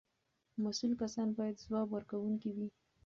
مسؤل 0.63 0.91
کسان 1.01 1.27
باید 1.37 1.61
ځواب 1.65 1.87
ورکوونکي 1.91 2.49
وي. 2.55 2.67